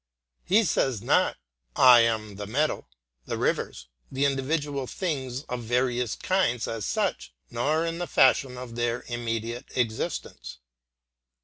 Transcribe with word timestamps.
He 0.43 0.63
says 0.63 1.03
not, 1.03 1.37
"I 1.75 1.99
am 1.99 2.37
the 2.37 2.47
metal, 2.47 2.87
the 3.27 3.37
rivers, 3.37 3.85
the 4.11 4.25
individual 4.25 4.87
things 4.87 5.43
of 5.43 5.61
various 5.61 6.15
kinds 6.15 6.67
as 6.67 6.87
such, 6.87 7.35
nor 7.51 7.85
in 7.85 7.99
the 7.99 8.07
fashion 8.07 8.57
of 8.57 8.75
their 8.75 9.03
immediate 9.07 9.65
existence." 9.75 10.57